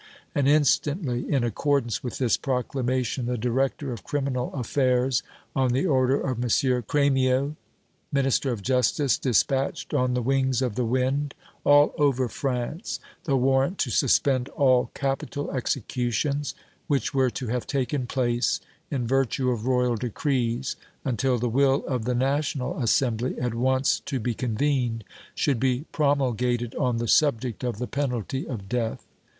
[0.33, 5.21] And, instantly, in accordance with this proclamation, the director of criminal affairs,
[5.55, 6.43] on the order of M.
[6.49, 7.55] Crémieux,
[8.11, 13.77] Minister of Justice, dispatched on the wings of the wind, all over France, the warrant
[13.77, 16.55] to suspend all capital executions
[16.87, 18.59] which were to have taken place,
[18.89, 20.75] in virtue of Royal decrees,
[21.05, 25.03] until the will of the National Assembly, at once to be convened,
[25.35, 29.05] should be promulgated on the subject of the penalty of death.